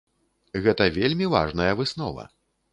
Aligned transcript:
Гэта 0.67 0.87
вельмі 0.97 1.29
важная 1.37 1.71
выснова. 1.83 2.29